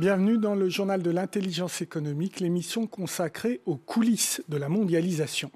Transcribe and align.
Bienvenue 0.00 0.38
dans 0.38 0.54
le 0.54 0.70
journal 0.70 1.02
de 1.02 1.10
l'intelligence 1.10 1.82
économique, 1.82 2.40
l'émission 2.40 2.86
consacrée 2.86 3.60
aux 3.66 3.76
coulisses 3.76 4.40
de 4.48 4.56
la 4.56 4.70
mondialisation. 4.70 5.50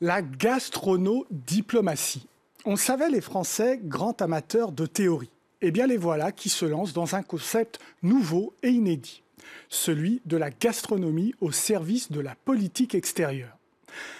La 0.00 0.20
gastronodiplomatie. 0.20 2.26
On 2.64 2.74
savait 2.74 3.08
les 3.08 3.20
Français 3.20 3.78
grands 3.80 4.16
amateurs 4.18 4.72
de 4.72 4.84
théorie. 4.84 5.30
Eh 5.60 5.70
bien 5.70 5.86
les 5.86 5.96
voilà 5.96 6.32
qui 6.32 6.48
se 6.48 6.66
lancent 6.66 6.92
dans 6.92 7.14
un 7.14 7.22
concept 7.22 7.78
nouveau 8.02 8.52
et 8.64 8.70
inédit, 8.70 9.22
celui 9.68 10.20
de 10.26 10.36
la 10.36 10.50
gastronomie 10.50 11.36
au 11.40 11.52
service 11.52 12.10
de 12.10 12.18
la 12.18 12.34
politique 12.34 12.96
extérieure. 12.96 13.56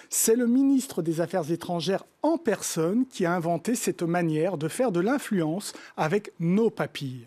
C'est 0.09 0.37
le 0.37 0.47
ministre 0.47 1.03
des 1.03 1.21
Affaires 1.21 1.51
étrangères 1.51 2.05
en 2.23 2.39
personne 2.39 3.07
qui 3.07 3.27
a 3.27 3.35
inventé 3.35 3.75
cette 3.75 4.05
manière 4.05 4.57
de 4.57 4.69
faire 4.69 4.93
de 4.93 5.01
l'influence 5.01 5.73
avec 5.97 6.31
nos 6.39 6.71
papilles. 6.71 7.25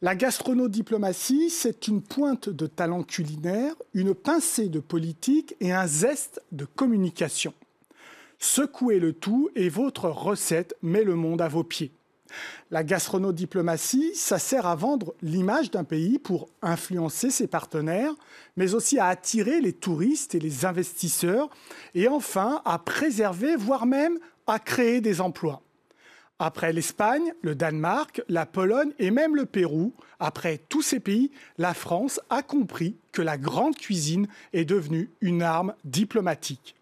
La 0.00 0.14
gastronodiplomatie, 0.14 1.50
c'est 1.50 1.88
une 1.88 2.02
pointe 2.02 2.48
de 2.48 2.68
talent 2.68 3.02
culinaire, 3.02 3.74
une 3.94 4.14
pincée 4.14 4.68
de 4.68 4.78
politique 4.78 5.56
et 5.58 5.72
un 5.72 5.88
zeste 5.88 6.40
de 6.52 6.64
communication. 6.64 7.52
Secouez 8.38 9.00
le 9.00 9.12
tout 9.12 9.50
et 9.56 9.68
votre 9.68 10.04
recette 10.04 10.76
met 10.82 11.02
le 11.02 11.16
monde 11.16 11.42
à 11.42 11.48
vos 11.48 11.64
pieds. 11.64 11.90
La 12.70 12.84
gastronodiplomatie, 12.84 14.12
ça 14.14 14.38
sert 14.38 14.66
à 14.66 14.76
vendre 14.76 15.14
l'image 15.20 15.72
d'un 15.72 15.82
pays 15.82 16.20
pour 16.20 16.48
influencer 16.62 17.30
ses 17.30 17.48
partenaires, 17.48 18.14
mais 18.56 18.74
aussi 18.74 19.00
à 19.00 19.06
attirer 19.06 19.60
les 19.60 19.72
touristes 19.72 20.36
et 20.36 20.38
les 20.38 20.64
investisseurs, 20.64 21.50
et 21.96 22.06
enfin 22.06 22.62
à 22.64 22.78
préserver, 22.78 23.56
voire 23.56 23.84
même 23.84 24.20
à 24.46 24.60
créer 24.60 25.00
des 25.00 25.20
emplois. 25.20 25.60
Après 26.40 26.72
l'Espagne, 26.72 27.32
le 27.42 27.56
Danemark, 27.56 28.22
la 28.28 28.46
Pologne 28.46 28.92
et 29.00 29.10
même 29.10 29.34
le 29.34 29.44
Pérou, 29.44 29.92
après 30.20 30.58
tous 30.68 30.82
ces 30.82 31.00
pays, 31.00 31.32
la 31.58 31.74
France 31.74 32.20
a 32.30 32.42
compris 32.42 32.96
que 33.10 33.22
la 33.22 33.36
grande 33.36 33.76
cuisine 33.76 34.28
est 34.52 34.64
devenue 34.64 35.10
une 35.20 35.42
arme 35.42 35.74
diplomatique. 35.84 36.76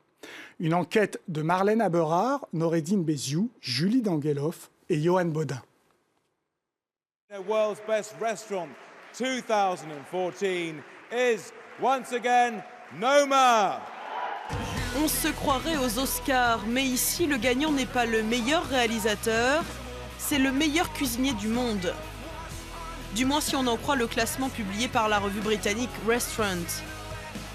Une 0.60 0.74
enquête 0.74 1.22
de 1.28 1.40
Marlène 1.40 1.80
Aberard, 1.80 2.46
Noredine 2.52 3.02
Béziou, 3.02 3.50
Julie 3.60 4.02
Dangeloff 4.02 4.70
et 4.90 5.00
Johan 5.00 5.26
Baudin. 5.26 5.62
world's 7.46 7.80
best 7.86 8.14
restaurant 8.20 8.68
2014 9.18 10.82
is 11.12 11.52
once 11.80 12.12
again 12.12 12.62
Noma. 12.98 13.95
On 14.94 15.08
se 15.08 15.28
croirait 15.28 15.76
aux 15.76 15.98
Oscars, 15.98 16.60
mais 16.66 16.84
ici 16.84 17.26
le 17.26 17.36
gagnant 17.36 17.72
n'est 17.72 17.86
pas 17.86 18.06
le 18.06 18.22
meilleur 18.22 18.64
réalisateur, 18.66 19.64
c'est 20.18 20.38
le 20.38 20.52
meilleur 20.52 20.92
cuisinier 20.92 21.32
du 21.34 21.48
monde. 21.48 21.92
Du 23.14 23.24
moins 23.24 23.40
si 23.40 23.56
on 23.56 23.66
en 23.66 23.76
croit 23.76 23.96
le 23.96 24.06
classement 24.06 24.48
publié 24.48 24.88
par 24.88 25.08
la 25.08 25.18
revue 25.18 25.40
britannique 25.40 25.90
Restaurant. 26.06 26.66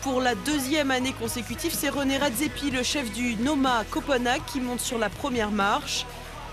Pour 0.01 0.21
la 0.21 0.35
deuxième 0.35 0.91
année 0.91 1.13
consécutive, 1.13 1.73
c'est 1.73 1.89
René 1.89 2.17
Redzepi, 2.17 2.71
le 2.71 2.83
chef 2.83 3.11
du 3.11 3.35
Noma 3.35 3.83
Copenhague, 3.89 4.41
qui 4.47 4.59
monte 4.59 4.79
sur 4.79 4.97
la 4.97 5.09
première 5.09 5.51
marche. 5.51 6.05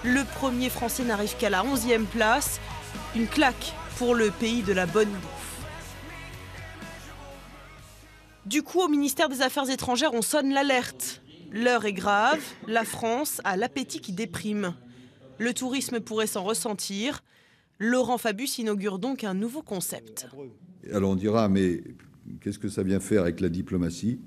Le 0.04 0.24
premier 0.24 0.70
français 0.70 1.04
n'arrive 1.04 1.36
qu'à 1.36 1.50
la 1.50 1.62
11e 1.62 2.04
place. 2.04 2.60
Une 3.16 3.26
claque 3.26 3.72
pour 3.96 4.14
le 4.14 4.30
pays 4.30 4.62
de 4.62 4.72
la 4.72 4.86
bonne 4.86 5.08
bouffe. 5.08 5.37
Du 8.48 8.62
coup, 8.62 8.80
au 8.80 8.88
ministère 8.88 9.28
des 9.28 9.42
Affaires 9.42 9.68
étrangères, 9.68 10.14
on 10.14 10.22
sonne 10.22 10.54
l'alerte. 10.54 11.20
L'heure 11.52 11.84
est 11.84 11.92
grave, 11.92 12.40
la 12.66 12.84
France 12.84 13.42
a 13.44 13.58
l'appétit 13.58 14.00
qui 14.00 14.12
déprime. 14.12 14.74
Le 15.38 15.52
tourisme 15.52 16.00
pourrait 16.00 16.26
s'en 16.26 16.44
ressentir. 16.44 17.22
Laurent 17.78 18.16
Fabius 18.16 18.56
inaugure 18.56 18.98
donc 18.98 19.22
un 19.22 19.34
nouveau 19.34 19.60
concept. 19.60 20.28
Alors 20.90 21.10
on 21.10 21.14
dira, 21.14 21.50
mais 21.50 21.82
qu'est-ce 22.40 22.58
que 22.58 22.70
ça 22.70 22.82
vient 22.82 23.00
faire 23.00 23.20
avec 23.22 23.40
la 23.40 23.50
diplomatie? 23.50 24.18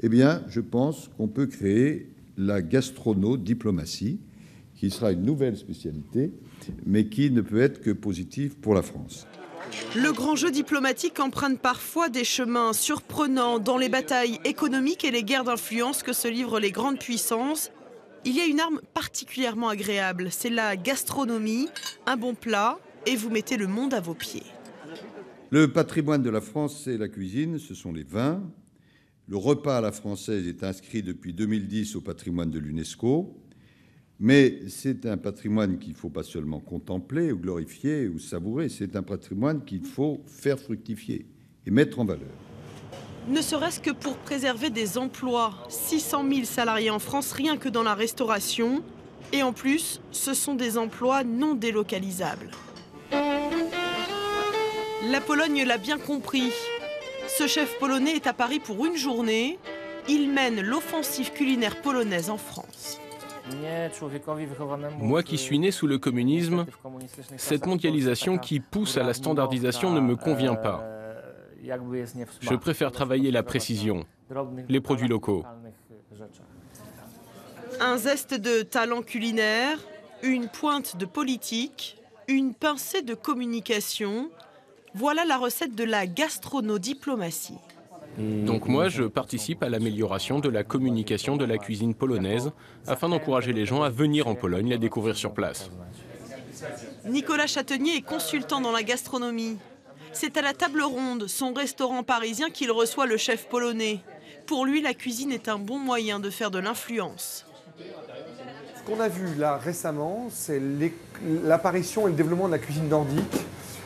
Eh 0.00 0.08
bien, 0.08 0.42
je 0.48 0.62
pense 0.62 1.10
qu'on 1.18 1.28
peut 1.28 1.46
créer 1.46 2.08
la 2.38 2.62
gastronodiplomatie, 2.62 4.20
qui 4.74 4.90
sera 4.90 5.12
une 5.12 5.22
nouvelle 5.22 5.56
spécialité, 5.58 6.32
mais 6.86 7.08
qui 7.08 7.30
ne 7.30 7.42
peut 7.42 7.60
être 7.60 7.82
que 7.82 7.90
positive 7.90 8.56
pour 8.56 8.74
la 8.74 8.80
France. 8.80 9.26
Le 9.94 10.12
grand 10.12 10.36
jeu 10.36 10.50
diplomatique 10.50 11.20
emprunte 11.20 11.58
parfois 11.58 12.08
des 12.08 12.24
chemins 12.24 12.72
surprenants 12.72 13.58
dans 13.58 13.78
les 13.78 13.88
batailles 13.88 14.38
économiques 14.44 15.04
et 15.04 15.10
les 15.10 15.22
guerres 15.22 15.44
d'influence 15.44 16.02
que 16.02 16.12
se 16.12 16.28
livrent 16.28 16.60
les 16.60 16.70
grandes 16.70 16.98
puissances. 16.98 17.70
Il 18.24 18.36
y 18.36 18.40
a 18.40 18.46
une 18.46 18.60
arme 18.60 18.80
particulièrement 18.94 19.68
agréable, 19.68 20.28
c'est 20.30 20.50
la 20.50 20.76
gastronomie, 20.76 21.68
un 22.06 22.16
bon 22.16 22.34
plat, 22.34 22.78
et 23.06 23.16
vous 23.16 23.30
mettez 23.30 23.56
le 23.56 23.66
monde 23.66 23.94
à 23.94 24.00
vos 24.00 24.14
pieds. 24.14 24.42
Le 25.50 25.72
patrimoine 25.72 26.22
de 26.22 26.30
la 26.30 26.40
France, 26.40 26.82
c'est 26.84 26.98
la 26.98 27.08
cuisine, 27.08 27.58
ce 27.58 27.74
sont 27.74 27.92
les 27.92 28.02
vins. 28.02 28.42
Le 29.28 29.36
repas 29.36 29.78
à 29.78 29.80
la 29.80 29.92
française 29.92 30.46
est 30.46 30.62
inscrit 30.64 31.02
depuis 31.02 31.32
2010 31.32 31.96
au 31.96 32.00
patrimoine 32.00 32.50
de 32.50 32.58
l'UNESCO. 32.58 33.36
Mais 34.18 34.60
c'est 34.68 35.04
un 35.04 35.18
patrimoine 35.18 35.78
qu'il 35.78 35.92
ne 35.92 35.98
faut 35.98 36.08
pas 36.08 36.22
seulement 36.22 36.60
contempler 36.60 37.32
ou 37.32 37.38
glorifier 37.38 38.08
ou 38.08 38.18
savourer, 38.18 38.68
c'est 38.70 38.96
un 38.96 39.02
patrimoine 39.02 39.62
qu'il 39.64 39.84
faut 39.84 40.22
faire 40.26 40.58
fructifier 40.58 41.26
et 41.66 41.70
mettre 41.70 41.98
en 41.98 42.06
valeur. 42.06 42.30
Ne 43.28 43.42
serait-ce 43.42 43.80
que 43.80 43.90
pour 43.90 44.16
préserver 44.16 44.70
des 44.70 44.96
emplois, 44.96 45.52
600 45.68 46.24
000 46.32 46.44
salariés 46.44 46.90
en 46.90 46.98
France 46.98 47.32
rien 47.32 47.56
que 47.58 47.68
dans 47.68 47.82
la 47.82 47.94
restauration, 47.94 48.82
et 49.32 49.42
en 49.42 49.52
plus, 49.52 50.00
ce 50.12 50.32
sont 50.32 50.54
des 50.54 50.78
emplois 50.78 51.24
non 51.24 51.54
délocalisables. 51.54 52.50
La 55.10 55.20
Pologne 55.20 55.64
l'a 55.64 55.78
bien 55.78 55.98
compris. 55.98 56.52
Ce 57.28 57.46
chef 57.46 57.78
polonais 57.78 58.12
est 58.12 58.26
à 58.26 58.32
Paris 58.32 58.60
pour 58.60 58.86
une 58.86 58.96
journée. 58.96 59.58
Il 60.08 60.30
mène 60.30 60.60
l'offensive 60.60 61.32
culinaire 61.32 61.82
polonaise 61.82 62.30
en 62.30 62.38
France. 62.38 63.00
Moi 64.98 65.22
qui 65.22 65.38
suis 65.38 65.58
né 65.58 65.70
sous 65.70 65.86
le 65.86 65.98
communisme, 65.98 66.66
cette 67.36 67.66
mondialisation 67.66 68.38
qui 68.38 68.60
pousse 68.60 68.96
à 68.96 69.02
la 69.02 69.14
standardisation 69.14 69.92
ne 69.92 70.00
me 70.00 70.16
convient 70.16 70.56
pas. 70.56 70.84
Je 72.40 72.54
préfère 72.54 72.92
travailler 72.92 73.30
la 73.30 73.42
précision, 73.42 74.04
les 74.68 74.80
produits 74.80 75.08
locaux. 75.08 75.44
Un 77.80 77.96
zeste 77.98 78.34
de 78.34 78.62
talent 78.62 79.02
culinaire, 79.02 79.78
une 80.22 80.48
pointe 80.48 80.96
de 80.96 81.04
politique, 81.04 81.98
une 82.28 82.54
pincée 82.54 83.02
de 83.02 83.14
communication. 83.14 84.30
Voilà 84.94 85.24
la 85.24 85.36
recette 85.36 85.74
de 85.74 85.84
la 85.84 86.06
gastronodiplomatie. 86.06 87.58
Donc 88.18 88.66
moi, 88.66 88.88
je 88.88 89.02
participe 89.04 89.62
à 89.62 89.68
l'amélioration 89.68 90.38
de 90.38 90.48
la 90.48 90.64
communication 90.64 91.36
de 91.36 91.44
la 91.44 91.58
cuisine 91.58 91.94
polonaise 91.94 92.50
afin 92.86 93.08
d'encourager 93.08 93.52
les 93.52 93.66
gens 93.66 93.82
à 93.82 93.90
venir 93.90 94.26
en 94.26 94.34
Pologne, 94.34 94.70
la 94.70 94.78
découvrir 94.78 95.16
sur 95.16 95.34
place. 95.34 95.70
Nicolas 97.04 97.46
Châtenier 97.46 97.96
est 97.96 98.02
consultant 98.02 98.60
dans 98.60 98.72
la 98.72 98.82
gastronomie. 98.82 99.58
C'est 100.12 100.38
à 100.38 100.42
la 100.42 100.54
table 100.54 100.82
ronde, 100.82 101.26
son 101.26 101.52
restaurant 101.52 102.02
parisien, 102.02 102.48
qu'il 102.48 102.70
reçoit 102.70 103.06
le 103.06 103.18
chef 103.18 103.48
polonais. 103.48 104.00
Pour 104.46 104.64
lui, 104.64 104.80
la 104.80 104.94
cuisine 104.94 105.30
est 105.30 105.48
un 105.48 105.58
bon 105.58 105.78
moyen 105.78 106.20
de 106.20 106.30
faire 106.30 106.50
de 106.50 106.58
l'influence. 106.58 107.44
Ce 107.78 108.90
qu'on 108.90 109.00
a 109.00 109.08
vu 109.08 109.34
là 109.34 109.58
récemment, 109.58 110.28
c'est 110.30 110.62
l'apparition 111.44 112.06
et 112.06 112.12
le 112.12 112.16
développement 112.16 112.46
de 112.46 112.52
la 112.52 112.58
cuisine 112.58 112.88
nordique, 112.88 113.44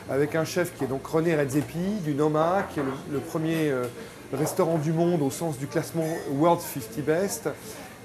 avec 0.09 0.35
un 0.35 0.45
chef 0.45 0.75
qui 0.77 0.83
est 0.83 0.87
donc 0.87 1.05
René 1.05 1.35
Redzepi 1.35 1.99
du 2.03 2.13
Noma, 2.13 2.67
qui 2.73 2.79
est 2.79 2.83
le, 3.11 3.19
premier 3.19 3.69
euh, 3.69 3.85
restaurant 4.33 4.77
du 4.77 4.91
monde 4.91 5.21
au 5.21 5.31
sens 5.31 5.57
du 5.57 5.67
classement 5.67 6.07
World 6.31 6.61
50 6.61 7.05
Best. 7.05 7.49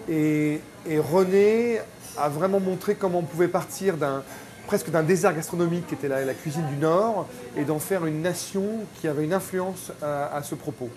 Et, 0.09 0.61
René 0.87 1.81
a 2.17 2.29
vraiment 2.29 2.61
montré 2.61 2.95
comment 2.95 3.19
on 3.19 3.25
pouvait 3.25 3.49
partir 3.49 3.97
d'un 3.97 4.23
presque 4.67 4.91
d'un 4.91 5.03
désert 5.03 5.35
gastronomique 5.35 5.87
qui 5.87 5.95
était 5.95 6.09
la, 6.09 6.35
cuisine 6.35 6.67
du 6.69 6.77
Nord 6.77 7.29
et 7.57 7.65
d'en 7.65 7.79
faire 7.79 8.05
une 8.05 8.21
nation 8.21 8.65
qui 9.01 9.07
avait 9.07 9.25
une 9.25 9.33
influence 9.33 9.93
à, 10.03 10.43
ce 10.43 10.57
propos. 10.57 10.91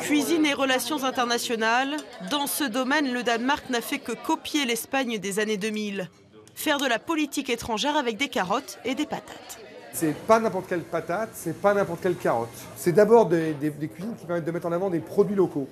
Cuisine 0.00 0.46
et 0.46 0.54
relations 0.54 1.04
internationales, 1.04 1.96
dans 2.30 2.46
ce 2.46 2.64
domaine, 2.64 3.12
le 3.12 3.22
Danemark 3.22 3.68
n'a 3.68 3.82
fait 3.82 3.98
que 3.98 4.12
copier 4.12 4.64
l'Espagne 4.64 5.18
des 5.18 5.38
années 5.38 5.58
2000. 5.58 6.08
Faire 6.54 6.78
de 6.78 6.86
la 6.86 6.98
politique 6.98 7.50
étrangère 7.50 7.96
avec 7.96 8.16
des 8.16 8.28
carottes 8.28 8.78
et 8.84 8.94
des 8.94 9.06
patates. 9.06 9.58
C'est 9.94 10.12
pas 10.26 10.40
n'importe 10.40 10.66
quelle 10.66 10.82
patate, 10.82 11.30
c'est 11.34 11.56
pas 11.56 11.72
n'importe 11.72 12.00
quelle 12.02 12.16
carotte. 12.16 12.50
C'est 12.76 12.90
d'abord 12.90 13.26
des, 13.26 13.54
cuisines 13.94 14.16
qui 14.18 14.26
permettent 14.26 14.44
de 14.44 14.50
mettre 14.50 14.66
en 14.66 14.72
avant 14.72 14.90
des 14.90 14.98
produits 14.98 15.36
locaux. 15.36 15.68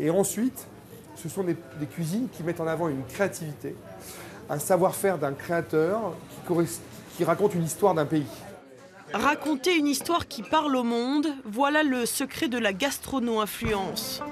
Et 0.00 0.08
ensuite, 0.08 0.66
ce 1.14 1.28
sont 1.28 1.44
des, 1.44 1.56
cuisines 1.86 2.28
qui 2.32 2.42
mettent 2.42 2.60
en 2.60 2.66
avant 2.66 2.88
une 2.88 3.04
créativité, 3.04 3.76
un 4.48 4.58
savoir-faire 4.58 5.18
d'un 5.18 5.32
créateur 5.32 6.14
qui, 6.48 6.54
qui 7.18 7.24
raconte 7.24 7.54
une 7.54 7.64
histoire 7.64 7.92
d'un 7.92 8.06
pays. 8.06 8.26
Raconter 9.12 9.76
une 9.76 9.88
histoire 9.88 10.26
qui 10.26 10.42
parle 10.42 10.74
au 10.74 10.82
monde, 10.82 11.26
voilà 11.44 11.82
le 11.82 12.06
secret 12.06 12.48
de 12.48 12.58
la 12.58 12.72
gastrono-influence. 12.72 14.22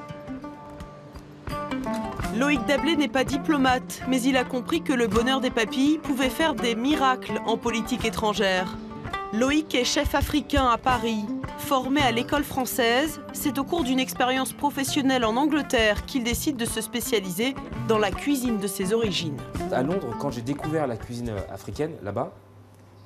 Loïc 2.35 2.65
Dablé 2.67 2.97
n'est 2.97 3.09
pas 3.09 3.25
diplomate, 3.25 4.01
mais 4.09 4.23
il 4.23 4.39
a 4.39 4.45
compris 4.45 4.83
que 4.83 4.95
le 4.95 5.07
bonheur 5.07 5.43
des 5.43 5.51
papilles 5.51 5.99
pouvait 5.99 6.31
faire 6.31 6.55
des 6.55 6.75
miracles 6.75 7.43
en 7.47 7.59
politique 7.59 8.07
étrangère. 8.07 8.75
Loïc 9.39 9.75
est 9.75 9.85
chef 9.85 10.15
africain 10.15 10.69
à 10.69 10.79
Paris. 10.79 11.25
Formé 11.59 12.01
à 12.01 12.13
l'école 12.13 12.45
française, 12.45 13.21
c'est 13.33 13.59
au 13.59 13.65
cours 13.65 13.83
d'une 13.83 13.99
expérience 13.99 14.53
professionnelle 14.53 15.25
en 15.25 15.35
Angleterre 15.35 16.07
qu'il 16.07 16.23
décide 16.23 16.57
de 16.57 16.65
se 16.65 16.81
spécialiser 16.81 17.57
dans 17.89 17.99
la 17.99 18.13
cuisine 18.13 18.59
de 18.59 18.69
ses 18.69 18.93
origines. 18.93 19.37
À 19.73 19.83
Londres, 19.83 20.15
quand 20.21 20.31
j'ai 20.31 20.43
découvert 20.43 20.87
la 20.87 20.97
cuisine 20.97 21.33
africaine 21.53 21.95
là-bas, 22.05 22.33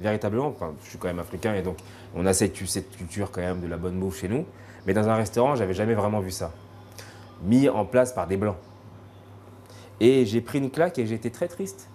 véritablement, 0.00 0.54
je 0.84 0.90
suis 0.90 0.98
quand 0.98 1.08
même 1.08 1.18
africain 1.18 1.54
et 1.54 1.62
donc 1.62 1.78
on 2.14 2.26
a 2.26 2.34
cette, 2.34 2.58
cette 2.68 2.94
culture 2.94 3.30
quand 3.30 3.40
même 3.40 3.62
de 3.62 3.66
la 3.66 3.78
bonne 3.78 3.98
bouffe 3.98 4.20
chez 4.20 4.28
nous, 4.28 4.44
mais 4.86 4.92
dans 4.92 5.08
un 5.08 5.14
restaurant, 5.14 5.56
j'avais 5.56 5.72
jamais 5.72 5.94
vraiment 5.94 6.20
vu 6.20 6.30
ça. 6.30 6.52
Mis 7.42 7.70
en 7.70 7.86
place 7.86 8.12
par 8.12 8.26
des 8.26 8.36
blancs. 8.36 8.56
Et 9.98 10.26
j'ai 10.26 10.42
pris 10.42 10.58
une 10.58 10.70
claque 10.70 10.98
et 10.98 11.06
j'étais 11.06 11.30
très 11.30 11.48
triste. 11.48 11.88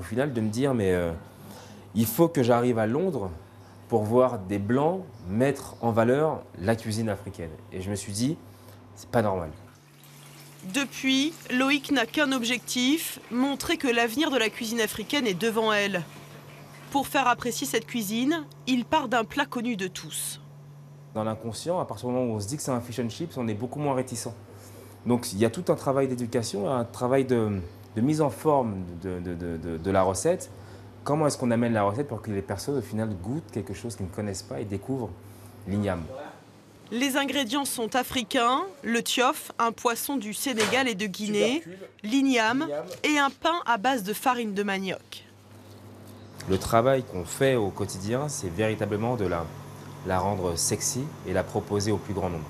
Au 0.00 0.02
final, 0.02 0.32
de 0.32 0.40
me 0.40 0.48
dire, 0.48 0.74
mais 0.74 0.92
euh, 0.94 1.12
il 1.94 2.06
faut 2.06 2.28
que 2.28 2.42
j'arrive 2.42 2.78
à 2.78 2.86
Londres 2.86 3.30
pour 3.88 4.04
voir 4.04 4.38
des 4.38 4.58
blancs 4.58 5.02
mettre 5.28 5.74
en 5.80 5.90
valeur 5.90 6.42
la 6.60 6.76
cuisine 6.76 7.08
africaine. 7.08 7.50
Et 7.72 7.80
je 7.80 7.90
me 7.90 7.96
suis 7.96 8.12
dit, 8.12 8.36
c'est 8.94 9.08
pas 9.08 9.22
normal. 9.22 9.50
Depuis, 10.74 11.32
Loïc 11.50 11.90
n'a 11.90 12.06
qu'un 12.06 12.32
objectif, 12.32 13.18
montrer 13.30 13.78
que 13.78 13.88
l'avenir 13.88 14.30
de 14.30 14.36
la 14.36 14.50
cuisine 14.50 14.80
africaine 14.80 15.26
est 15.26 15.34
devant 15.34 15.72
elle. 15.72 16.02
Pour 16.92 17.08
faire 17.08 17.26
apprécier 17.26 17.66
cette 17.66 17.86
cuisine, 17.86 18.44
il 18.66 18.84
part 18.84 19.08
d'un 19.08 19.24
plat 19.24 19.46
connu 19.46 19.76
de 19.76 19.88
tous. 19.88 20.40
Dans 21.14 21.24
l'inconscient, 21.24 21.80
à 21.80 21.84
partir 21.84 22.08
du 22.08 22.14
moment 22.14 22.32
où 22.32 22.36
on 22.36 22.40
se 22.40 22.46
dit 22.46 22.56
que 22.56 22.62
c'est 22.62 22.70
un 22.70 22.80
fish 22.80 23.00
and 23.00 23.08
chips, 23.08 23.36
on 23.36 23.48
est 23.48 23.54
beaucoup 23.54 23.80
moins 23.80 23.94
réticent. 23.94 24.28
Donc 25.06 25.32
il 25.32 25.38
y 25.38 25.44
a 25.44 25.50
tout 25.50 25.64
un 25.68 25.74
travail 25.74 26.06
d'éducation, 26.06 26.70
un 26.70 26.84
travail 26.84 27.24
de, 27.24 27.60
mise 27.96 28.20
en 28.20 28.30
forme 28.30 28.84
de 29.02 29.90
la 29.90 30.02
recette 30.02 30.50
comment 31.04 31.26
est-ce 31.26 31.38
qu'on 31.38 31.50
amène 31.50 31.72
la 31.72 31.82
recette 31.82 32.08
pour 32.08 32.22
que 32.22 32.30
les 32.30 32.42
personnes 32.42 32.78
au 32.78 32.82
final 32.82 33.08
goûtent 33.22 33.50
quelque 33.52 33.74
chose 33.74 33.96
qu'ils 33.96 34.06
ne 34.06 34.10
connaissent 34.10 34.42
pas 34.42 34.60
et 34.60 34.64
découvrent 34.64 35.10
l'igname? 35.66 36.02
Les 36.92 37.16
ingrédients 37.16 37.64
sont 37.64 37.94
africains, 37.94 38.62
le 38.82 39.00
tiof, 39.02 39.52
un 39.60 39.70
poisson 39.70 40.16
du 40.16 40.34
Sénégal 40.34 40.88
et 40.88 40.96
de 40.96 41.06
Guinée, 41.06 41.62
l'igname 42.02 42.66
et 43.04 43.16
un 43.18 43.30
pain 43.30 43.60
à 43.64 43.78
base 43.78 44.02
de 44.02 44.12
farine 44.12 44.54
de 44.54 44.62
manioc. 44.64 45.24
Le 46.48 46.58
travail 46.58 47.04
qu'on 47.04 47.24
fait 47.24 47.54
au 47.54 47.70
quotidien, 47.70 48.28
c'est 48.28 48.48
véritablement 48.48 49.14
de 49.14 49.24
la, 49.24 49.44
la 50.06 50.18
rendre 50.18 50.56
sexy 50.56 51.04
et 51.28 51.32
la 51.32 51.44
proposer 51.44 51.92
au 51.92 51.96
plus 51.96 52.14
grand 52.14 52.28
nombre. 52.28 52.48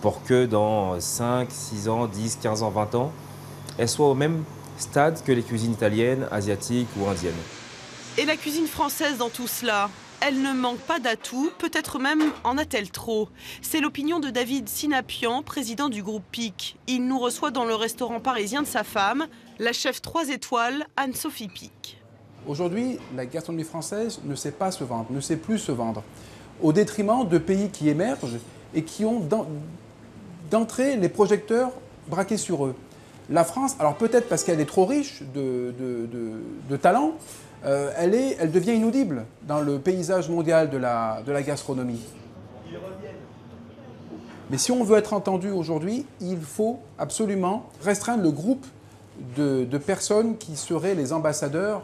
Pour 0.00 0.24
que 0.24 0.46
dans 0.46 0.98
5, 0.98 1.48
6 1.48 1.88
ans, 1.88 2.06
10, 2.06 2.38
15 2.42 2.62
ans, 2.64 2.70
20 2.70 2.94
ans, 2.96 3.12
elle 3.78 3.88
soit 3.88 4.08
au 4.08 4.14
même 4.14 4.42
stade 4.78 5.22
que 5.24 5.32
les 5.32 5.42
cuisines 5.42 5.72
italiennes, 5.72 6.26
asiatiques 6.30 6.88
ou 6.98 7.06
indiennes. 7.08 7.32
Et 8.18 8.24
la 8.24 8.36
cuisine 8.36 8.66
française 8.66 9.18
dans 9.18 9.30
tout 9.30 9.48
cela 9.48 9.90
elle 10.26 10.40
ne 10.40 10.54
manque 10.54 10.78
pas 10.78 11.00
d'atouts, 11.00 11.50
peut-être 11.58 11.98
même 11.98 12.22
en 12.44 12.56
a-t-elle 12.56 12.90
trop. 12.90 13.28
C'est 13.60 13.80
l'opinion 13.80 14.20
de 14.20 14.30
David 14.30 14.70
Sinapian, 14.70 15.42
président 15.42 15.90
du 15.90 16.02
groupe 16.02 16.22
PIC. 16.30 16.78
Il 16.86 17.06
nous 17.06 17.18
reçoit 17.18 17.50
dans 17.50 17.66
le 17.66 17.74
restaurant 17.74 18.20
parisien 18.20 18.62
de 18.62 18.66
sa 18.66 18.84
femme, 18.84 19.26
la 19.58 19.74
chef 19.74 20.00
3 20.00 20.30
étoiles, 20.30 20.86
Anne-Sophie 20.96 21.48
Pic. 21.48 21.98
Aujourd'hui, 22.46 22.98
la 23.14 23.26
gastronomie 23.26 23.64
française 23.64 24.20
ne 24.24 24.34
sait 24.34 24.52
pas 24.52 24.70
se 24.70 24.82
vendre, 24.82 25.08
ne 25.10 25.20
sait 25.20 25.36
plus 25.36 25.58
se 25.58 25.72
vendre, 25.72 26.02
au 26.62 26.72
détriment 26.72 27.28
de 27.28 27.36
pays 27.36 27.68
qui 27.68 27.90
émergent 27.90 28.38
et 28.74 28.82
qui 28.82 29.04
ont 29.04 29.20
d'entrée 30.50 30.96
les 30.96 31.10
projecteurs 31.10 31.70
braqués 32.08 32.38
sur 32.38 32.64
eux. 32.64 32.74
La 33.30 33.44
France, 33.44 33.76
alors 33.78 33.96
peut-être 33.96 34.28
parce 34.28 34.44
qu'elle 34.44 34.60
est 34.60 34.66
trop 34.66 34.84
riche 34.84 35.22
de, 35.34 35.74
de, 36.68 36.76
talents, 36.76 37.12
euh, 37.64 37.90
elle, 37.96 38.50
devient 38.50 38.74
inaudible 38.74 39.24
dans 39.42 39.60
le 39.60 39.78
paysage 39.78 40.28
mondial 40.28 40.68
de 40.68 40.76
la, 40.76 41.42
gastronomie. 41.42 42.02
Mais 44.50 44.58
si 44.58 44.72
on 44.72 44.84
veut 44.84 44.98
être 44.98 45.14
entendu 45.14 45.50
aujourd'hui, 45.50 46.04
il 46.20 46.40
faut 46.40 46.80
absolument 46.98 47.70
restreindre 47.82 48.22
le 48.22 48.30
groupe 48.30 48.66
de, 49.36 49.78
personnes 49.78 50.36
qui 50.36 50.56
seraient 50.56 50.94
les 50.94 51.14
ambassadeurs 51.14 51.82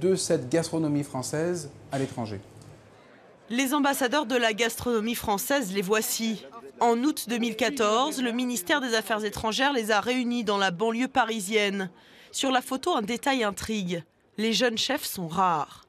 de 0.00 0.14
cette 0.14 0.50
gastronomie 0.50 1.04
française 1.04 1.70
à 1.90 1.98
l'étranger. 1.98 2.40
Les 3.48 3.72
ambassadeurs 3.72 4.26
de 4.26 4.36
la 4.36 4.52
gastronomie 4.52 5.14
française, 5.14 5.72
les 5.72 5.82
voici. 5.82 6.44
En 6.82 7.00
août 7.04 7.26
2014, 7.28 8.20
le 8.20 8.32
ministère 8.32 8.80
des 8.80 8.96
Affaires 8.96 9.24
étrangères 9.24 9.72
les 9.72 9.92
a 9.92 10.00
réunis 10.00 10.42
dans 10.42 10.58
la 10.58 10.72
banlieue 10.72 11.06
parisienne. 11.06 11.92
Sur 12.32 12.50
la 12.50 12.60
photo, 12.60 12.96
un 12.96 13.02
détail 13.02 13.44
intrigue. 13.44 14.02
Les 14.36 14.52
jeunes 14.52 14.76
chefs 14.76 15.04
sont 15.04 15.28
rares. 15.28 15.84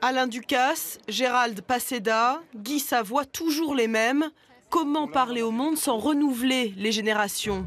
Alain 0.00 0.26
Ducasse, 0.26 0.98
Gérald 1.08 1.60
Passeda, 1.60 2.40
Guy 2.56 2.80
Savoie, 2.80 3.26
toujours 3.26 3.74
les 3.74 3.86
mêmes. 3.86 4.30
Comment 4.70 5.08
parler 5.08 5.42
au 5.42 5.50
monde 5.50 5.76
sans 5.76 5.98
renouveler 5.98 6.72
les 6.78 6.90
générations? 6.90 7.66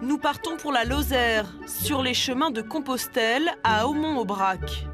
Nous 0.00 0.16
partons 0.16 0.56
pour 0.56 0.72
la 0.72 0.86
Lozère, 0.86 1.54
sur 1.66 2.00
les 2.00 2.14
chemins 2.14 2.50
de 2.50 2.62
Compostelle 2.62 3.52
à 3.62 3.86
Aumont-Aubrac. 3.88 4.86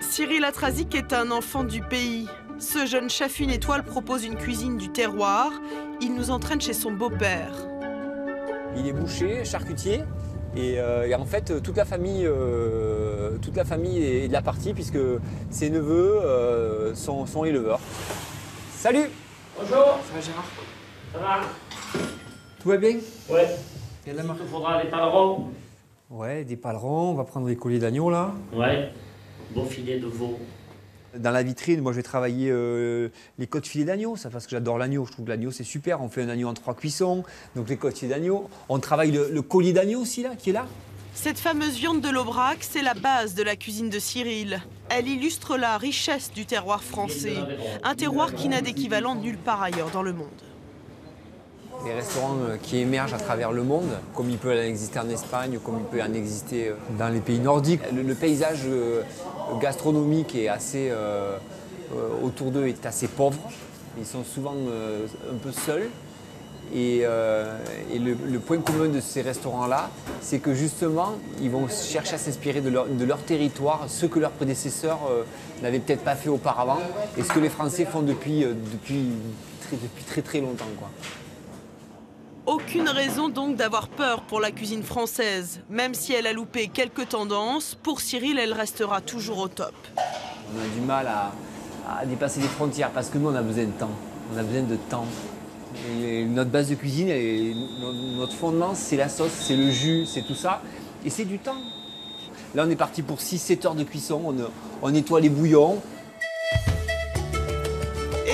Cyril 0.00 0.44
Atrazic 0.44 0.94
est 0.94 1.12
un 1.12 1.30
enfant 1.30 1.64
du 1.64 1.82
pays. 1.82 2.28
Ce 2.58 2.86
jeune 2.86 3.08
chef 3.08 3.38
une 3.38 3.50
étoile 3.50 3.84
propose 3.84 4.24
une 4.24 4.34
cuisine 4.34 4.78
du 4.78 4.88
terroir. 4.88 5.52
Il 6.00 6.14
nous 6.14 6.30
entraîne 6.30 6.60
chez 6.60 6.72
son 6.72 6.90
beau-père. 6.90 7.52
Il 8.76 8.88
est 8.88 8.92
boucher, 8.92 9.44
charcutier. 9.44 10.00
Et, 10.56 10.80
euh, 10.80 11.16
en 11.16 11.24
fait, 11.24 11.62
toute 11.62 11.76
la 11.76 11.84
famille, 11.84 12.26
euh, 12.26 13.38
toute 13.38 13.54
la 13.54 13.64
famille 13.64 14.02
est 14.02 14.26
de 14.26 14.32
la 14.32 14.42
partie 14.42 14.74
puisque 14.74 14.98
ses 15.50 15.70
neveux 15.70 16.20
euh, 16.20 16.96
sont, 16.96 17.26
sont, 17.26 17.44
éleveurs. 17.44 17.78
Salut 18.72 19.08
Bonjour 19.56 19.98
Ça 20.08 20.14
va 20.14 20.20
Gérard? 20.20 20.44
Ça 21.12 21.18
va? 21.18 22.00
Tout 22.60 22.68
va 22.70 22.76
bien? 22.76 22.96
Ouais. 23.30 23.48
Il 24.04 24.14
faudra 24.50 24.82
des 24.82 24.88
palerons. 24.88 25.48
Ouais, 26.10 26.44
des 26.44 26.56
palerons. 26.56 27.10
On 27.10 27.14
va 27.14 27.24
prendre 27.24 27.46
des 27.46 27.56
colliers 27.56 27.78
d'agneau 27.78 28.10
là. 28.10 28.32
Ouais. 28.52 28.90
Beau 29.54 29.64
filet 29.64 30.00
de 30.00 30.06
veau. 30.06 30.38
Dans 31.16 31.30
la 31.30 31.42
vitrine, 31.42 31.80
moi 31.80 31.92
je 31.92 31.96
vais 31.96 32.02
travailler 32.02 32.50
euh, 32.50 33.08
les 33.38 33.46
côtes 33.46 33.66
filets 33.66 33.86
d'agneau, 33.86 34.16
ça 34.16 34.28
parce 34.28 34.44
que 34.44 34.50
j'adore 34.50 34.76
l'agneau. 34.76 35.06
Je 35.06 35.12
trouve 35.12 35.24
que 35.24 35.30
l'agneau 35.30 35.50
c'est 35.50 35.64
super. 35.64 36.02
On 36.02 36.08
fait 36.08 36.22
un 36.22 36.28
agneau 36.28 36.48
en 36.48 36.54
trois 36.54 36.74
cuissons, 36.74 37.24
donc 37.56 37.68
les 37.68 37.76
côtes 37.76 37.96
filets 37.98 38.14
d'agneau. 38.14 38.50
On 38.68 38.78
travaille 38.78 39.10
le, 39.10 39.42
collier 39.42 39.72
d'agneau 39.72 40.00
aussi 40.00 40.22
là, 40.22 40.30
qui 40.36 40.50
est 40.50 40.52
là. 40.52 40.66
Cette 41.14 41.38
fameuse 41.38 41.76
viande 41.76 42.00
de 42.00 42.10
l'Aubrac, 42.10 42.58
c'est 42.60 42.82
la 42.82 42.94
base 42.94 43.34
de 43.34 43.42
la 43.42 43.56
cuisine 43.56 43.88
de 43.88 43.98
Cyril. 43.98 44.60
Elle 44.90 45.08
illustre 45.08 45.56
la 45.56 45.78
richesse 45.78 46.30
du 46.32 46.46
terroir 46.46 46.84
français, 46.84 47.36
un 47.82 47.94
terroir 47.94 48.34
qui 48.34 48.48
n'a 48.48 48.60
d'équivalent 48.60 49.14
nulle 49.14 49.38
part 49.38 49.62
ailleurs 49.62 49.90
dans 49.90 50.02
le 50.02 50.12
monde 50.12 50.28
des 51.84 51.92
restaurants 51.92 52.36
euh, 52.48 52.56
qui 52.60 52.78
émergent 52.78 53.14
à 53.14 53.18
travers 53.18 53.52
le 53.52 53.62
monde, 53.62 53.88
comme 54.14 54.30
il 54.30 54.38
peut 54.38 54.52
en 54.52 54.62
exister 54.62 54.98
en 54.98 55.08
Espagne, 55.08 55.58
comme 55.64 55.78
il 55.78 55.84
peut 55.84 56.02
en 56.02 56.12
exister 56.12 56.68
euh, 56.68 56.74
dans 56.98 57.08
les 57.08 57.20
pays 57.20 57.38
nordiques. 57.38 57.80
Le, 57.92 58.14
paysage 58.14 58.62
gastronomique 59.60 60.34
est 60.34 60.48
assez, 60.48 60.92
autour 62.22 62.50
d'eux 62.50 62.66
est 62.66 62.86
assez 62.86 63.08
pauvre. 63.08 63.38
Ils 63.98 64.06
sont 64.06 64.24
souvent 64.24 64.54
un 64.54 65.36
peu 65.42 65.52
seuls. 65.52 65.88
Et, 66.74 67.04
le, 67.04 68.38
point 68.38 68.58
commun 68.58 68.88
de 68.88 69.00
ces 69.00 69.22
restaurants-là, 69.22 69.90
c'est 70.20 70.38
que 70.38 70.54
justement, 70.54 71.14
ils 71.40 71.50
vont 71.50 71.68
chercher 71.68 72.14
à 72.14 72.18
s'inspirer 72.18 72.60
de 72.60 72.70
leur, 73.04 73.18
territoire, 73.20 73.86
ce 73.88 74.06
que 74.06 74.18
leurs 74.18 74.32
prédécesseurs 74.32 75.00
n'avaient 75.62 75.80
peut-être 75.80 76.04
pas 76.04 76.16
fait 76.16 76.28
auparavant, 76.28 76.78
et 77.16 77.22
ce 77.22 77.28
que 77.28 77.40
les 77.40 77.48
Français 77.48 77.84
font 77.84 78.02
depuis, 78.02 78.44
depuis, 78.44 79.06
très, 79.62 79.76
depuis 79.76 80.04
très 80.04 80.22
très 80.22 80.40
longtemps. 80.40 80.66
Quoi. 80.78 80.88
Aucune 82.48 82.88
raison 82.88 83.28
donc 83.28 83.56
d'avoir 83.56 83.88
peur 83.88 84.22
pour 84.22 84.40
la 84.40 84.50
cuisine 84.50 84.82
française. 84.82 85.60
Même 85.68 85.92
si 85.92 86.14
elle 86.14 86.26
a 86.26 86.32
loupé 86.32 86.68
quelques 86.68 87.10
tendances, 87.10 87.74
pour 87.74 88.00
Cyril, 88.00 88.38
elle 88.38 88.54
restera 88.54 89.02
toujours 89.02 89.36
au 89.40 89.48
top. 89.48 89.74
On 90.56 90.58
a 90.58 90.74
du 90.74 90.80
mal 90.80 91.06
à, 91.08 92.06
dépasser 92.06 92.40
les 92.40 92.48
frontières 92.48 92.88
parce 92.88 93.10
que 93.10 93.18
nous, 93.18 93.28
on 93.28 93.34
a 93.34 93.42
besoin 93.42 93.64
de 93.64 93.72
temps. 93.72 93.90
On 94.34 94.38
a 94.38 94.42
besoin 94.42 94.62
de 94.62 94.76
temps. 94.76 95.04
notre 96.28 96.48
base 96.48 96.70
de 96.70 96.74
cuisine, 96.74 97.12
notre 98.16 98.32
fondement, 98.32 98.74
c'est 98.74 98.96
la 98.96 99.10
sauce, 99.10 99.32
c'est 99.32 99.54
le 99.56 99.70
jus, 99.70 100.06
c'est 100.06 100.22
tout 100.22 100.34
ça. 100.34 100.62
Et 101.04 101.10
c'est 101.10 101.26
du 101.26 101.38
temps. 101.38 101.60
Là, 102.54 102.64
on 102.66 102.70
est 102.70 102.76
parti 102.76 103.02
pour 103.02 103.18
6-7 103.18 103.66
heures 103.66 103.74
de 103.74 103.84
cuisson. 103.84 104.22
On, 104.24 104.34
on 104.80 104.90
nettoie 104.90 105.20
les 105.20 105.28
bouillons, 105.28 105.82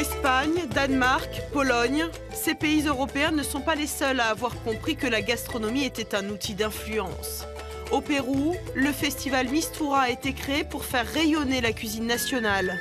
Espagne, 0.05 0.67
Danemark, 0.75 1.41
Pologne, 1.51 2.09
ces 2.31 2.55
pays 2.55 2.87
européens 2.87 3.31
ne 3.31 3.43
sont 3.43 3.63
pas 3.63 3.75
les 3.75 3.87
seuls 3.87 4.21
à 4.21 4.27
avoir 4.27 4.53
compris 4.63 4.97
que 4.97 5.07
la 5.07 5.23
gastronomie 5.23 5.87
était 5.87 6.15
un 6.15 6.29
outil 6.29 6.53
d'influence. 6.53 7.47
Au 7.91 8.03
Pérou, 8.03 8.55
le 8.75 8.93
festival 8.93 9.49
Mistura 9.49 10.01
a 10.03 10.11
été 10.11 10.35
créé 10.35 10.63
pour 10.63 10.85
faire 10.85 11.07
rayonner 11.07 11.63
la 11.63 11.73
cuisine 11.73 12.07
nationale. 12.07 12.79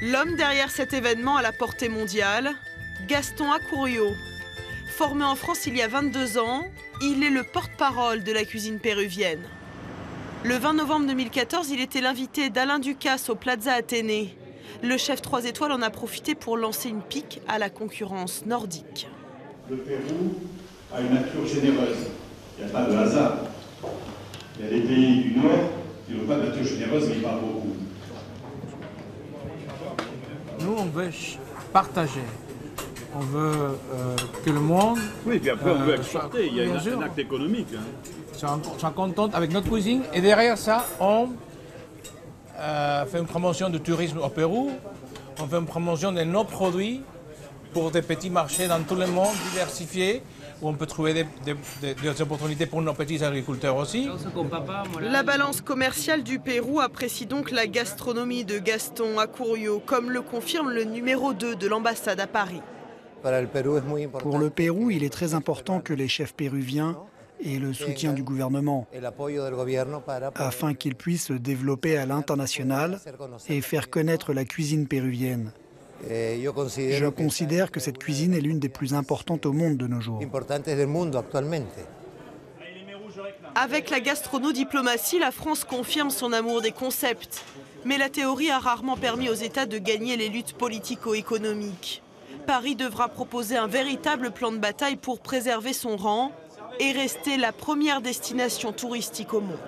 L'homme 0.00 0.36
derrière 0.36 0.70
cet 0.70 0.92
événement 0.92 1.36
à 1.36 1.42
la 1.42 1.50
portée 1.50 1.88
mondiale, 1.88 2.52
Gaston 3.08 3.50
Acurio. 3.50 4.14
Formé 4.96 5.24
en 5.24 5.34
France 5.34 5.66
il 5.66 5.76
y 5.76 5.82
a 5.82 5.88
22 5.88 6.38
ans, 6.38 6.62
il 7.02 7.24
est 7.24 7.30
le 7.30 7.42
porte-parole 7.42 8.22
de 8.22 8.30
la 8.30 8.44
cuisine 8.44 8.78
péruvienne. 8.78 9.42
Le 10.46 10.54
20 10.56 10.74
novembre 10.74 11.06
2014, 11.08 11.70
il 11.70 11.80
était 11.80 12.00
l'invité 12.00 12.50
d'Alain 12.50 12.78
Ducasse 12.78 13.30
au 13.30 13.34
Plaza 13.34 13.72
Athénée. 13.72 14.36
Le 14.82 14.96
chef 14.96 15.22
3 15.22 15.44
étoiles 15.46 15.72
en 15.72 15.82
a 15.82 15.90
profité 15.90 16.34
pour 16.34 16.56
lancer 16.56 16.88
une 16.88 17.00
pique 17.02 17.40
à 17.48 17.58
la 17.58 17.70
concurrence 17.70 18.44
nordique. 18.46 19.08
Le 19.70 19.76
Pérou 19.78 20.34
a 20.94 21.00
une 21.00 21.14
nature 21.14 21.46
généreuse. 21.46 21.96
Il 22.58 22.64
n'y 22.64 22.70
a 22.70 22.72
pas 22.72 22.84
de 22.84 22.94
hasard. 22.96 23.38
Il 24.58 24.64
y 24.64 24.68
a 24.68 24.70
des 24.70 24.80
pays 24.86 25.22
du 25.24 25.38
Nord 25.40 25.70
qui 26.06 26.14
n'ont 26.14 26.26
pas 26.26 26.36
de 26.36 26.42
nature 26.48 26.64
généreuse, 26.64 27.08
mais 27.08 27.16
ils 27.16 27.22
parlent 27.22 27.40
beaucoup. 27.40 27.76
Nous, 30.60 30.74
on 30.78 30.84
veut 30.86 31.10
partager. 31.72 32.20
On 33.14 33.20
veut 33.20 33.52
euh, 33.94 34.16
que 34.44 34.50
le 34.50 34.60
monde. 34.60 34.98
Oui, 35.24 35.38
puis 35.38 35.50
après, 35.50 35.70
on 35.70 35.82
veut 35.82 35.92
euh, 35.94 35.96
exporter. 35.96 36.38
soit- 36.38 36.46
Il 36.46 36.56
y 36.56 36.60
a 36.60 36.96
un 36.98 37.02
acte 37.02 37.18
économique. 37.18 37.68
hein. 37.74 37.80
Soit, 38.36 38.58
soit 38.78 38.90
content 38.90 39.28
avec 39.32 39.52
notre 39.52 39.68
cuisine. 39.70 40.02
Et 40.14 40.20
derrière 40.20 40.56
ça, 40.58 40.84
on 41.00 41.28
euh, 42.58 43.04
fait 43.06 43.18
une 43.18 43.26
promotion 43.26 43.68
du 43.68 43.80
tourisme 43.80 44.18
au 44.18 44.28
Pérou. 44.28 44.70
On 45.40 45.46
fait 45.46 45.56
une 45.58 45.66
promotion 45.66 46.12
de 46.12 46.22
nos 46.22 46.44
produits 46.44 47.02
pour 47.72 47.90
des 47.90 48.02
petits 48.02 48.30
marchés 48.30 48.68
dans 48.68 48.80
tout 48.82 48.94
le 48.94 49.06
monde 49.06 49.34
diversifiés 49.50 50.22
où 50.62 50.68
on 50.70 50.72
peut 50.72 50.86
trouver 50.86 51.12
des, 51.12 51.26
des- 51.44 51.54
des- 51.82 51.94
des 51.94 52.22
opportunités 52.22 52.64
pour 52.64 52.80
nos 52.80 52.94
petits 52.94 53.22
agriculteurs 53.22 53.76
aussi. 53.76 54.08
La 55.10 55.22
balance 55.22 55.60
commerciale 55.60 56.22
du 56.22 56.38
Pérou 56.38 56.80
apprécie 56.80 57.26
donc 57.26 57.50
la 57.50 57.66
gastronomie 57.66 58.46
de 58.46 58.58
Gaston 58.58 59.18
Accurio, 59.18 59.82
comme 59.84 60.10
le 60.10 60.22
confirme 60.22 60.70
le 60.70 60.84
numéro 60.84 61.34
2 61.34 61.56
de 61.56 61.66
l'ambassade 61.68 62.20
à 62.20 62.26
Paris. 62.26 62.62
Pour 64.20 64.38
le 64.38 64.48
Pérou, 64.48 64.90
il 64.90 65.04
est 65.04 65.12
très 65.12 65.34
important 65.34 65.80
que 65.80 65.92
les 65.92 66.08
chefs 66.08 66.32
péruviens 66.32 66.96
aient 67.44 67.58
le 67.58 67.72
soutien 67.72 68.12
du 68.12 68.22
gouvernement 68.22 68.86
afin 70.34 70.74
qu'ils 70.74 70.94
puissent 70.94 71.26
se 71.26 71.32
développer 71.32 71.96
à 71.96 72.06
l'international 72.06 73.00
et 73.48 73.60
faire 73.60 73.90
connaître 73.90 74.32
la 74.32 74.44
cuisine 74.44 74.86
péruvienne. 74.86 75.52
Je 76.08 77.08
considère 77.08 77.70
que 77.70 77.80
cette 77.80 77.98
cuisine 77.98 78.34
est 78.34 78.40
l'une 78.40 78.58
des 78.58 78.68
plus 78.68 78.94
importantes 78.94 79.46
au 79.46 79.52
monde 79.52 79.76
de 79.76 79.86
nos 79.86 80.00
jours. 80.00 80.20
Avec 83.54 83.90
la 83.90 84.00
gastronodiplomatie, 84.00 85.18
la 85.18 85.30
France 85.30 85.64
confirme 85.64 86.10
son 86.10 86.32
amour 86.32 86.60
des 86.60 86.72
concepts. 86.72 87.42
Mais 87.86 87.98
la 87.98 88.10
théorie 88.10 88.50
a 88.50 88.58
rarement 88.58 88.96
permis 88.96 89.30
aux 89.30 89.34
États 89.34 89.64
de 89.64 89.78
gagner 89.78 90.16
les 90.16 90.28
luttes 90.28 90.52
politico-économiques. 90.54 92.02
Paris 92.46 92.76
devra 92.76 93.08
proposer 93.08 93.56
un 93.56 93.66
véritable 93.66 94.30
plan 94.30 94.52
de 94.52 94.58
bataille 94.58 94.96
pour 94.96 95.20
préserver 95.20 95.72
son 95.72 95.96
rang 95.96 96.32
et 96.80 96.92
rester 96.92 97.36
la 97.36 97.52
première 97.52 98.00
destination 98.00 98.72
touristique 98.72 99.34
au 99.34 99.40
monde. 99.40 99.58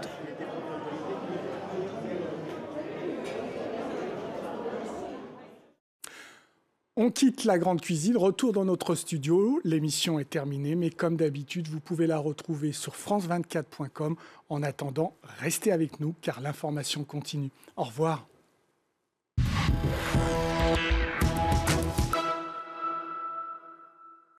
On 7.01 7.13
quitte 7.13 7.45
la 7.45 7.59
grande 7.59 7.81
cuisine, 7.81 8.17
retour 8.17 8.53
dans 8.53 8.65
notre 8.65 8.97
studio. 8.97 9.61
L'émission 9.63 10.19
est 10.19 10.29
terminée, 10.29 10.75
mais 10.75 10.91
comme 10.91 11.17
d'habitude, 11.17 11.69
vous 11.69 11.79
pouvez 11.79 12.09
la 12.09 12.19
retrouver 12.19 12.73
sur 12.73 12.93
france24.com. 12.93 14.17
En 14.49 14.63
attendant, 14.65 15.15
restez 15.39 15.71
avec 15.71 16.01
nous 16.01 16.17
car 16.21 16.41
l'information 16.41 17.05
continue. 17.05 17.51
Au 17.77 17.85
revoir. 17.85 18.27